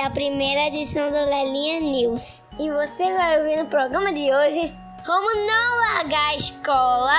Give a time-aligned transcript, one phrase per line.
[0.00, 2.42] é a primeira edição do Lelinha News.
[2.58, 4.74] E você vai ouvir no programa de hoje
[5.04, 7.12] como não largar a escola,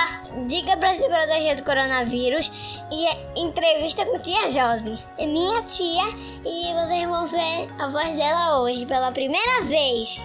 [0.48, 4.98] dica para se proteger do coronavírus e entrevista com tia Josi.
[5.16, 6.08] É minha tia
[6.44, 10.20] e vocês vão ver a voz dela hoje pela primeira vez.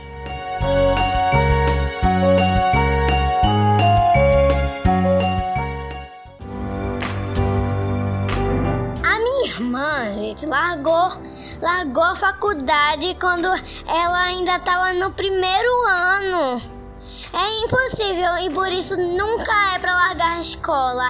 [9.57, 11.11] Irmã, gente, largou,
[11.61, 13.47] largou a faculdade quando
[13.87, 16.61] ela ainda estava no primeiro ano.
[17.33, 21.09] É impossível e por isso nunca é para largar a escola.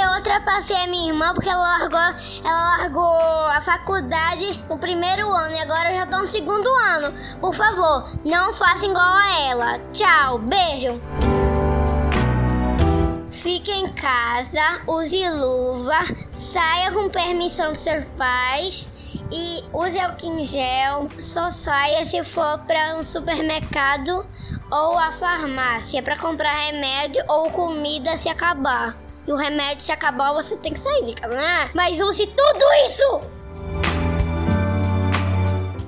[0.00, 1.98] Eu ultrapassei a minha irmã porque ela largou,
[2.44, 7.12] ela largou a faculdade no primeiro ano e agora eu já tô no segundo ano.
[7.40, 9.78] Por favor, não faça igual a ela.
[9.92, 11.37] Tchau, beijo.
[13.48, 18.90] Fique em casa, use luva, saia com permissão dos seus pais
[19.32, 21.08] e use álcool em gel.
[21.18, 24.26] Só saia se for para um supermercado
[24.70, 28.94] ou a farmácia para comprar remédio ou comida se acabar.
[29.26, 31.70] E o remédio se acabar, você tem que sair de casa, né?
[31.72, 33.20] Mas use tudo isso!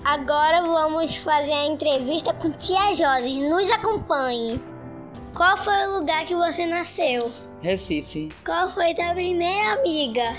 [0.02, 3.46] Agora vamos fazer a entrevista com Tia Josi.
[3.46, 4.79] Nos acompanhe.
[5.40, 7.32] Qual foi o lugar que você nasceu?
[7.62, 8.28] Recife.
[8.44, 10.36] Qual foi tua primeira amiga?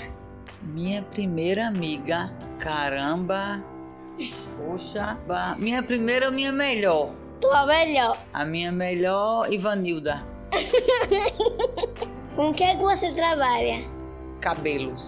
[0.62, 2.32] Minha primeira amiga.
[2.60, 3.60] Caramba.
[4.56, 5.18] Poxa.
[5.58, 7.10] Minha primeira ou minha melhor?
[7.40, 8.16] Tua melhor.
[8.32, 10.24] A minha melhor, Ivanilda.
[12.36, 13.80] Com que você trabalha?
[14.40, 15.02] Cabelos.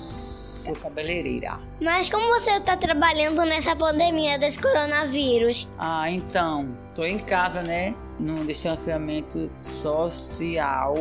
[0.64, 1.60] Sou cabeleireira.
[1.80, 5.68] Mas como você está trabalhando nessa pandemia desse coronavírus?
[5.78, 7.94] Ah, então, tô em casa, né?
[8.18, 10.94] No distanciamento social,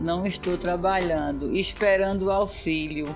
[0.00, 3.14] não estou trabalhando, esperando o auxílio,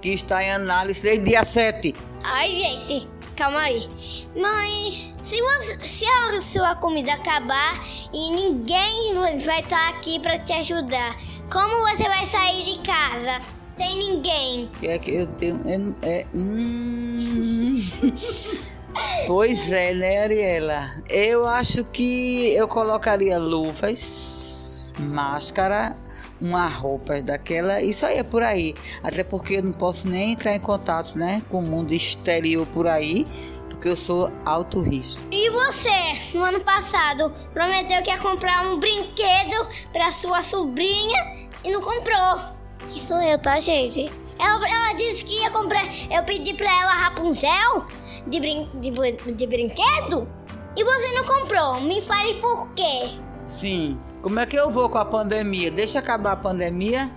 [0.00, 1.94] que está em análise desde dia 7.
[2.22, 3.88] Ai, gente, calma aí.
[4.36, 7.80] Mas se, você, se a sua comida acabar
[8.12, 11.16] e ninguém vai estar aqui para te ajudar,
[11.50, 13.40] como você vai sair de casa
[13.76, 14.70] sem ninguém?
[14.82, 15.60] É que eu tenho.
[16.02, 17.80] É, é, hum...
[19.26, 20.90] Pois é, né, Ariela?
[21.08, 25.96] Eu acho que eu colocaria luvas, máscara,
[26.40, 28.74] uma roupa daquela e saia por aí.
[29.02, 32.86] Até porque eu não posso nem entrar em contato, né, com o mundo exterior por
[32.86, 33.26] aí,
[33.68, 35.22] porque eu sou alto risco.
[35.30, 35.90] E você,
[36.34, 42.58] no ano passado, prometeu que ia comprar um brinquedo para sua sobrinha e não comprou.
[42.86, 44.10] Que sou eu, tá, gente?
[44.40, 45.84] Ela, ela disse que ia comprar.
[46.10, 47.86] Eu pedi pra ela Rapunzel
[48.26, 48.90] de, brin, de,
[49.32, 50.28] de brinquedo
[50.76, 51.80] e você não comprou.
[51.80, 53.18] Me fale por quê.
[53.46, 53.98] Sim.
[54.22, 55.70] Como é que eu vou com a pandemia?
[55.70, 57.10] Deixa acabar a pandemia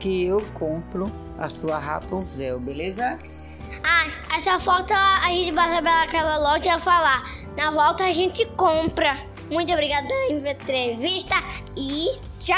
[0.00, 3.18] que eu compro a sua Rapunzel, beleza?
[3.84, 4.06] Ah,
[4.36, 7.22] essa foto a gente vai naquela loja e falar.
[7.56, 9.18] Na volta a gente compra.
[9.50, 11.36] Muito obrigada pela entrevista
[11.76, 12.56] e tchau!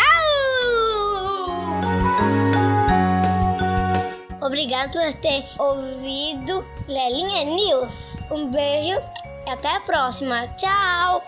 [4.48, 8.30] Obrigado por ter ouvido Lelinha News.
[8.30, 8.98] Um beijo
[9.46, 10.48] e até a próxima.
[10.56, 11.22] Tchau!